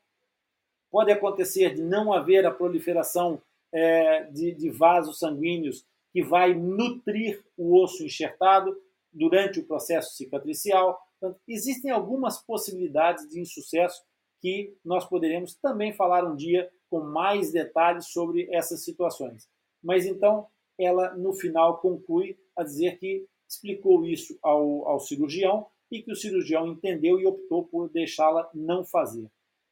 [0.89, 3.41] Pode acontecer de não haver a proliferação
[3.73, 8.75] é, de, de vasos sanguíneos que vai nutrir o osso enxertado
[9.11, 10.99] durante o processo cicatricial.
[11.17, 14.01] Então, existem algumas possibilidades de insucesso
[14.39, 19.49] que nós poderemos também falar um dia com mais detalhes sobre essas situações.
[19.83, 20.47] Mas então,
[20.79, 26.15] ela no final conclui a dizer que explicou isso ao, ao cirurgião e que o
[26.15, 29.29] cirurgião entendeu e optou por deixá-la não fazer.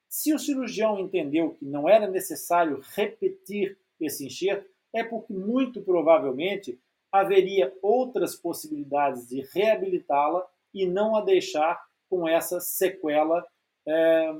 [0.08, 6.80] Se o cirurgião entendeu que não era necessário repetir esse enxerto, é porque muito provavelmente
[7.12, 13.46] haveria outras possibilidades de reabilitá-la e não a deixar com essa sequela
[13.88, 14.34] é,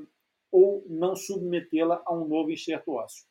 [0.52, 3.26] ou não submetê-la a um novo enxerto ósseo.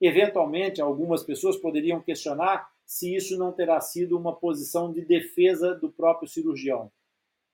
[0.00, 5.90] Eventualmente, algumas pessoas poderiam questionar se isso não terá sido uma posição de defesa do
[5.90, 6.92] próprio cirurgião.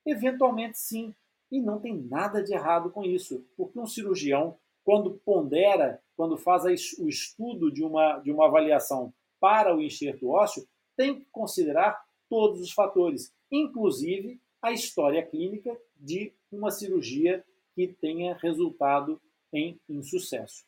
[0.04, 1.14] Eventualmente, sim,
[1.50, 6.64] e não tem nada de errado com isso, porque um cirurgião, quando pondera, quando faz
[6.98, 10.66] o estudo de uma, de uma avaliação para o enxerto ósseo,
[10.96, 18.34] tem que considerar todos os fatores, inclusive a história clínica de uma cirurgia que tenha
[18.34, 19.20] resultado
[19.52, 20.64] em insucesso.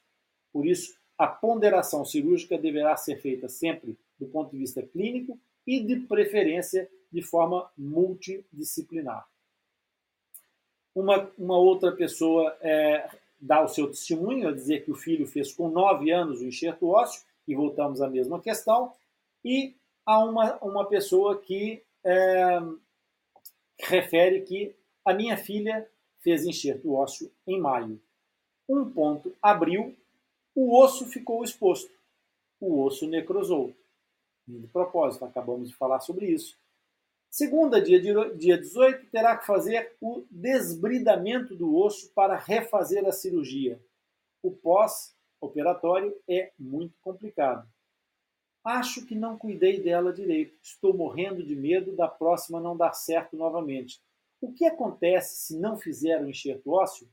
[0.53, 5.81] Por isso, a ponderação cirúrgica deverá ser feita sempre do ponto de vista clínico e,
[5.81, 9.27] de preferência, de forma multidisciplinar.
[10.94, 13.09] Uma, uma outra pessoa é,
[13.43, 16.89] dá o seu testemunho a dizer que o filho fez com 9 anos o enxerto
[16.89, 18.93] ósseo, e voltamos à mesma questão,
[19.45, 19.75] e
[20.07, 22.61] há uma, uma pessoa que é,
[23.81, 24.73] refere que
[25.05, 25.89] a minha filha
[26.21, 28.01] fez enxerto ósseo em maio.
[28.69, 29.97] Um ponto abriu,
[30.55, 31.91] o osso ficou exposto,
[32.61, 33.75] o osso necrosou.
[34.47, 36.57] De propósito, acabamos de falar sobre isso.
[37.33, 43.83] Segunda, dia, dia 18, terá que fazer o desbridamento do osso para refazer a cirurgia.
[44.42, 47.66] O pós-operatório é muito complicado.
[48.62, 50.55] Acho que não cuidei dela direito.
[50.62, 54.03] Estou morrendo de medo da próxima não dar certo novamente.
[54.38, 57.09] O que acontece se não fizer o enxerto ósseo?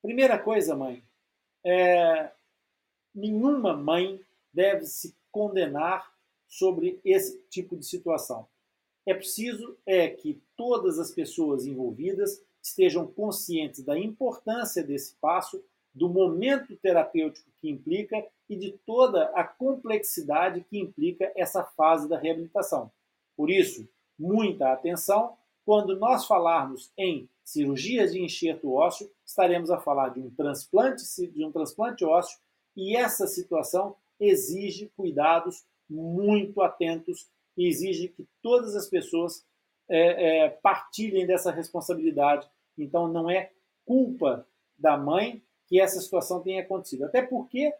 [0.00, 1.02] Primeira coisa, mãe,
[1.66, 2.30] é,
[3.12, 4.24] nenhuma mãe
[4.54, 6.14] deve se condenar
[6.46, 8.46] sobre esse tipo de situação.
[9.06, 15.62] É preciso é que todas as pessoas envolvidas estejam conscientes da importância desse passo,
[15.92, 22.18] do momento terapêutico que implica e de toda a complexidade que implica essa fase da
[22.18, 22.90] reabilitação.
[23.36, 23.88] Por isso,
[24.18, 30.30] muita atenção quando nós falarmos em cirurgias de enxerto ósseo, estaremos a falar de um
[30.30, 32.38] transplante, de um transplante ósseo,
[32.76, 39.44] e essa situação exige cuidados muito atentos e exige que todas as pessoas
[39.88, 42.48] é, é, partilhem dessa responsabilidade.
[42.78, 43.50] Então, não é
[43.84, 44.46] culpa
[44.78, 47.04] da mãe que essa situação tenha acontecido.
[47.04, 47.72] Até porque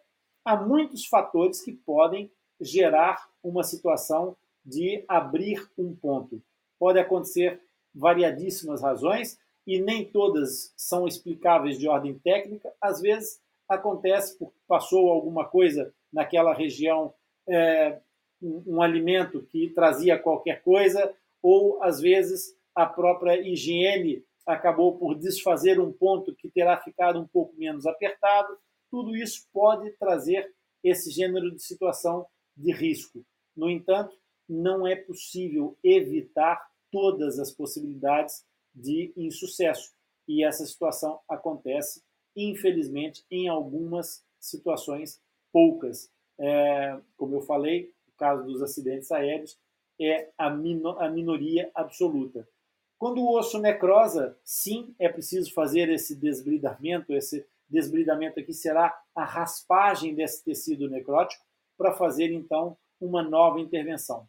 [0.44, 6.42] há muitos fatores que podem gerar uma situação de abrir um ponto.
[6.78, 7.60] Pode acontecer
[7.94, 12.72] variadíssimas razões e nem todas são explicáveis de ordem técnica.
[12.80, 17.14] Às vezes acontece porque passou alguma coisa naquela região
[17.48, 18.00] é,
[18.42, 25.14] um, um alimento que trazia qualquer coisa, ou às vezes a própria higiene acabou por
[25.14, 28.56] desfazer um ponto que terá ficado um pouco menos apertado.
[28.90, 32.26] Tudo isso pode trazer esse gênero de situação
[32.56, 33.24] de risco.
[33.56, 34.16] No entanto,
[34.48, 39.92] não é possível evitar todas as possibilidades de insucesso.
[40.26, 42.02] E essa situação acontece,
[42.36, 45.20] infelizmente, em algumas situações,
[45.52, 46.10] poucas.
[46.38, 47.92] É, como eu falei,
[48.22, 49.58] caso dos acidentes aéreos,
[50.00, 52.48] é a, a minoria absoluta.
[52.96, 57.12] Quando o osso necrosa, sim, é preciso fazer esse desbridamento.
[57.12, 61.44] Esse desbridamento aqui será a raspagem desse tecido necrótico
[61.76, 64.28] para fazer então uma nova intervenção.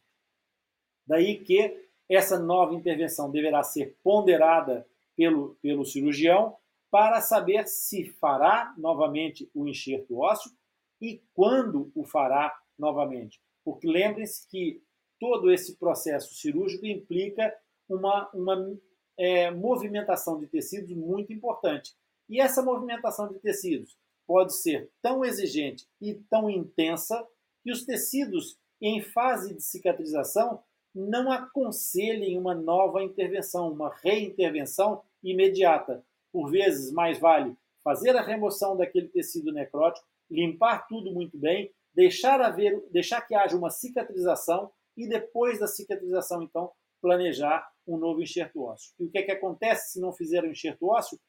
[1.05, 6.57] Daí que essa nova intervenção deverá ser ponderada pelo, pelo cirurgião
[6.89, 10.51] para saber se fará novamente o enxerto ósseo
[10.99, 13.39] e quando o fará novamente.
[13.63, 14.81] Porque lembrem-se que
[15.19, 17.55] todo esse processo cirúrgico implica
[17.87, 18.77] uma, uma
[19.17, 21.93] é, movimentação de tecidos muito importante.
[22.29, 27.25] E essa movimentação de tecidos pode ser tão exigente e tão intensa
[27.63, 30.61] que os tecidos em fase de cicatrização
[30.93, 36.05] não aconselhem uma nova intervenção, uma reintervenção imediata.
[36.31, 42.41] Por vezes, mais vale fazer a remoção daquele tecido necrótico, limpar tudo muito bem, deixar,
[42.41, 46.71] haver, deixar que haja uma cicatrização e depois da cicatrização, então,
[47.01, 48.93] planejar um novo enxerto ósseo.
[48.99, 51.19] E o que é que acontece se não fizer o enxerto ósseo?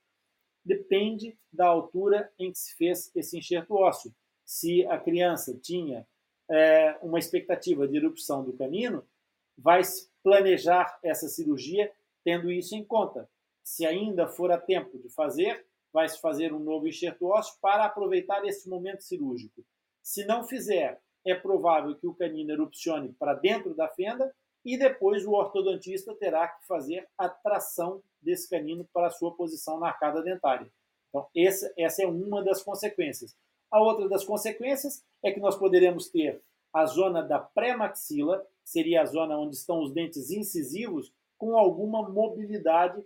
[0.65, 4.15] Depende da altura em que se fez esse enxerto ósseo.
[4.45, 6.07] Se a criança tinha
[6.51, 9.07] é, uma expectativa de erupção do canino,
[9.59, 9.83] vai
[10.23, 11.93] planejar essa cirurgia
[12.23, 13.29] tendo isso em conta.
[13.62, 17.85] Se ainda for a tempo de fazer, vai se fazer um novo enxerto ósseo para
[17.85, 19.65] aproveitar esse momento cirúrgico.
[20.05, 24.31] Se não fizer, é provável que o canino erupcione para dentro da fenda
[24.63, 29.81] e depois o ortodontista terá que fazer a tração desse canino para a sua posição
[29.81, 30.71] na arcada dentária.
[31.09, 33.35] Então, essa, essa é uma das consequências.
[33.71, 39.07] A outra das consequências é que nós poderemos ter a zona da pré-maxila, seria a
[39.07, 43.03] zona onde estão os dentes incisivos, com alguma mobilidade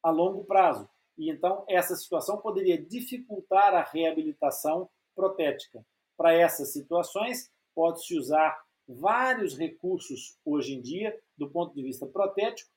[0.00, 0.88] a longo prazo.
[1.16, 4.88] E então essa situação poderia dificultar a reabilitação
[5.18, 5.84] protética.
[6.16, 8.56] Para essas situações, pode-se usar
[8.86, 12.70] vários recursos hoje em dia, do ponto de vista protético,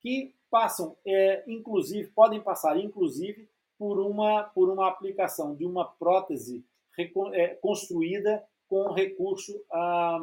[0.00, 6.64] que passam, é, inclusive, podem passar, inclusive, por uma, por uma aplicação de uma prótese
[7.32, 10.18] é, construída com recurso a,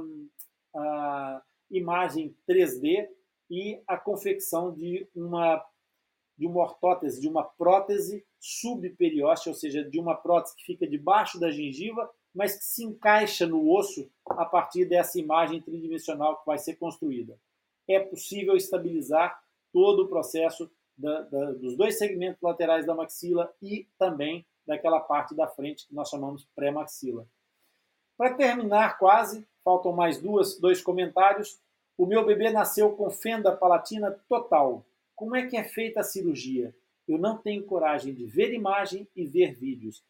[0.76, 3.10] a imagem 3D
[3.50, 5.66] e a confecção de uma
[6.38, 11.40] de uma ortótese, de uma prótese subperióstea, ou seja, de uma prótese que fica debaixo
[11.40, 16.58] da gengiva, mas que se encaixa no osso a partir dessa imagem tridimensional que vai
[16.58, 17.38] ser construída.
[17.88, 19.40] É possível estabilizar
[19.72, 25.36] todo o processo da, da, dos dois segmentos laterais da maxila e também daquela parte
[25.36, 27.28] da frente que nós chamamos pré-maxila.
[28.18, 31.60] Para terminar, quase, faltam mais duas, dois comentários.
[31.98, 34.86] O meu bebê nasceu com fenda palatina total.
[35.16, 36.74] Como é que é feita a cirurgia?
[37.08, 40.04] Eu não tenho coragem de ver imagem e ver vídeos.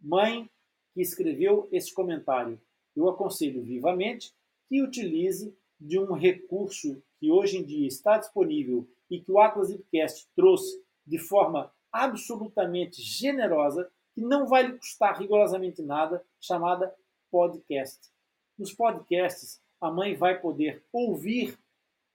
[0.00, 0.50] Mãe
[0.94, 2.60] que escreveu esse comentário,
[2.96, 4.32] eu aconselho vivamente
[4.68, 9.70] que utilize de um recurso que hoje em dia está disponível e que o Atlas
[9.70, 16.94] Ipcast trouxe de forma absolutamente generosa, que não vai lhe custar rigorosamente nada, chamada
[17.30, 18.10] podcast.
[18.58, 21.58] Nos podcasts, a mãe vai poder ouvir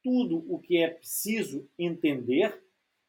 [0.04, 2.63] tudo o que é preciso entender,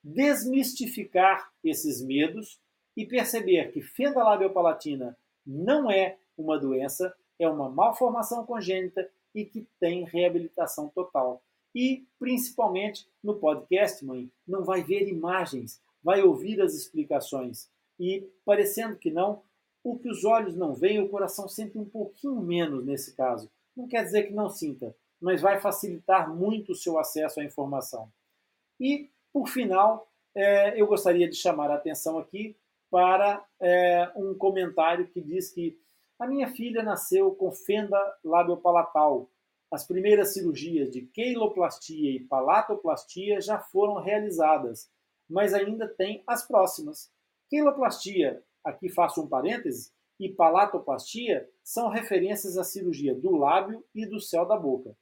[0.05, 2.61] desmistificar esses medos
[2.95, 9.67] e perceber que fenda labiopalatina não é uma doença, é uma malformação congênita e que
[9.81, 11.43] tem reabilitação total.
[11.75, 17.69] E, principalmente, no podcast, mãe, não vai ver imagens, vai ouvir as explicações.
[17.99, 19.43] E, parecendo que não,
[19.83, 23.51] o que os olhos não veem, o coração sente um pouquinho menos nesse caso.
[23.77, 28.09] Não quer dizer que não sinta, mas vai facilitar muito o seu acesso à informação.
[28.79, 32.57] E, por final, é, eu gostaria de chamar a atenção aqui
[32.89, 35.77] para é, um comentário que diz que
[36.21, 39.29] a minha filha nasceu com fenda labiopalatal.
[39.73, 44.89] As primeiras cirurgias de queiloplastia e palatoplastia já foram realizadas,
[45.29, 47.13] mas ainda tem as próximas.
[47.51, 54.21] Queiloplastia aqui faço um parêntese, e palatoplastia são referências à cirurgia do lábio e do
[54.21, 54.97] céu da boca.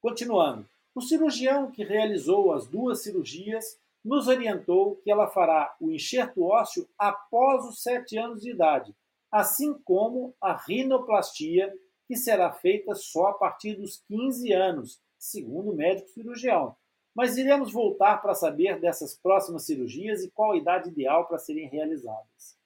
[0.00, 6.42] Continuando, o cirurgião que realizou as duas cirurgias nos orientou que ela fará o enxerto
[6.42, 8.94] ósseo após os 7 anos de idade,
[9.30, 11.72] assim como a rinoplastia,
[12.06, 16.74] que será feita só a partir dos 15 anos, segundo o médico cirurgião.
[17.14, 21.68] Mas iremos voltar para saber dessas próximas cirurgias e qual a idade ideal para serem
[21.68, 22.56] realizadas.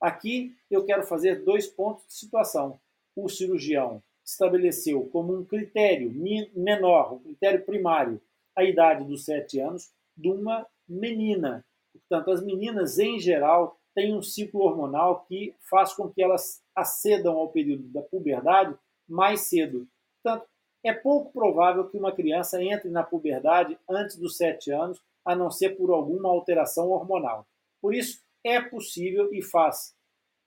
[0.00, 2.80] Aqui eu quero fazer dois pontos de situação.
[3.14, 6.12] O cirurgião estabeleceu como um critério
[6.54, 8.20] menor, um critério primário,
[8.54, 11.64] a idade dos 7 anos de uma menina.
[11.92, 17.36] Portanto, as meninas, em geral, têm um ciclo hormonal que faz com que elas acedam
[17.38, 18.76] ao período da puberdade
[19.08, 19.88] mais cedo.
[20.22, 20.46] Portanto,
[20.84, 25.50] é pouco provável que uma criança entre na puberdade antes dos 7 anos, a não
[25.50, 27.46] ser por alguma alteração hormonal.
[27.80, 29.94] Por isso, é possível e faz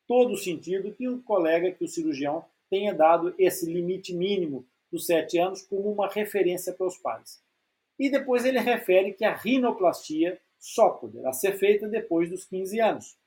[0.07, 5.38] todo sentido que o colega, que o cirurgião, tenha dado esse limite mínimo dos 7
[5.38, 7.43] anos como uma referência para os pais.
[7.99, 13.17] E depois ele refere que a rinoplastia só poderá ser feita depois dos 15 anos.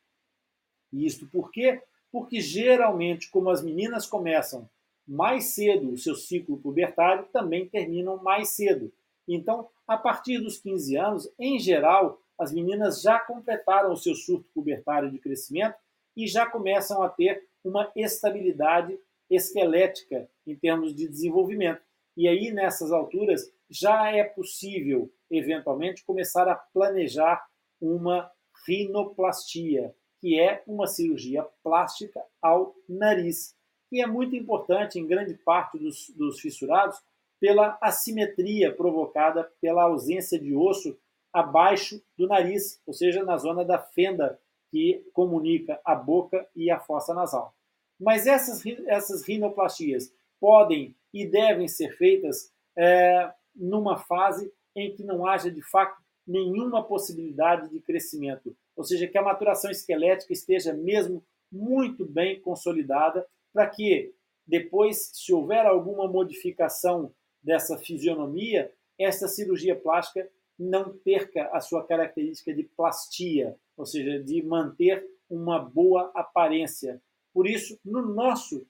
[0.90, 1.82] E isto por quê?
[2.10, 4.68] Porque geralmente, como as meninas começam
[5.06, 8.90] mais cedo o seu ciclo pubertário, também terminam mais cedo.
[9.28, 14.48] Então, a partir dos 15 anos, em geral, as meninas já completaram o seu surto
[14.54, 15.76] pubertário de crescimento
[16.16, 18.98] e já começam a ter uma estabilidade
[19.34, 21.82] esquelética em termos de desenvolvimento.
[22.16, 27.44] E aí, nessas alturas, já é possível, eventualmente, começar a planejar
[27.80, 28.30] uma
[28.66, 33.54] rinoplastia, que é uma cirurgia plástica ao nariz,
[33.90, 36.98] que é muito importante em grande parte dos, dos fissurados
[37.40, 40.96] pela assimetria provocada pela ausência de osso
[41.32, 46.80] abaixo do nariz, ou seja, na zona da fenda que comunica a boca e a
[46.80, 47.53] fossa nasal.
[47.98, 55.26] Mas essas, essas rinoplastias podem e devem ser feitas é, numa fase em que não
[55.26, 61.24] haja de fato nenhuma possibilidade de crescimento, ou seja, que a maturação esquelética esteja mesmo
[61.52, 64.12] muito bem consolidada, para que
[64.46, 70.28] depois, se houver alguma modificação dessa fisionomia, essa cirurgia plástica
[70.58, 77.00] não perca a sua característica de plastia, ou seja, de manter uma boa aparência.
[77.34, 78.64] Por isso, no nosso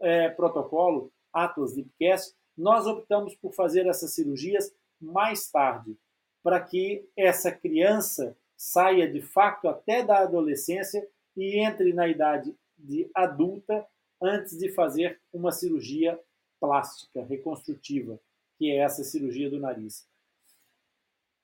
[0.00, 5.94] é, protocolo Atlas Lipcast, nós optamos por fazer essas cirurgias mais tarde,
[6.42, 11.06] para que essa criança saia de fato até da adolescência
[11.36, 13.86] e entre na idade de adulta
[14.22, 16.18] antes de fazer uma cirurgia
[16.58, 18.18] plástica reconstrutiva,
[18.56, 20.08] que é essa cirurgia do nariz.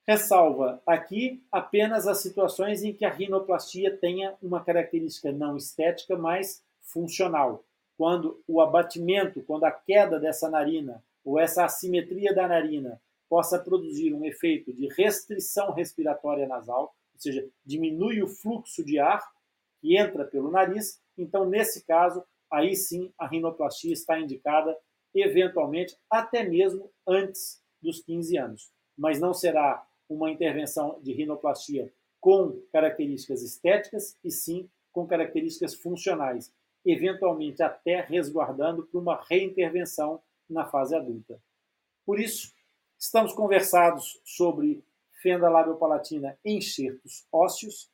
[0.06, 6.60] Ressalva aqui apenas as situações em que a rinoplastia tenha uma característica não estética, mas
[6.80, 7.64] funcional.
[7.96, 14.12] Quando o abatimento, quando a queda dessa narina ou essa assimetria da narina possa produzir
[14.12, 19.24] um efeito de restrição respiratória nasal, ou seja, diminui o fluxo de ar
[19.80, 24.76] que entra pelo nariz, então nesse caso, aí sim a rinoplastia está indicada
[25.14, 32.60] eventualmente até mesmo antes dos 15 anos, mas não será uma intervenção de rinoplastia com
[32.72, 36.52] características estéticas e sim com características funcionais,
[36.84, 41.40] eventualmente até resguardando para uma reintervenção na fase adulta.
[42.04, 42.52] Por isso,
[42.98, 44.84] estamos conversados sobre
[45.22, 47.90] fenda labiopalatina enxertos ósseos.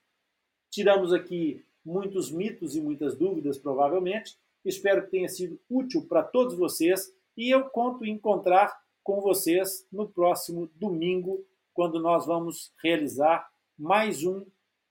[0.70, 4.36] Tiramos aqui muitos mitos e muitas dúvidas, provavelmente.
[4.64, 10.08] Espero que tenha sido útil para todos vocês e eu conto encontrar com vocês no
[10.08, 11.44] próximo domingo
[11.78, 13.46] quando nós vamos realizar
[13.78, 14.44] mais um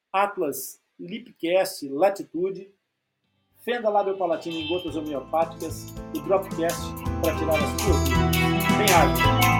[0.09, 2.73] Atlas Lipcast Latitude,
[3.65, 6.79] fenda labiopalatina em gotas homeopáticas e Dropcast
[7.21, 8.77] para tirar as suas dúvidas.
[8.77, 9.56] Bem!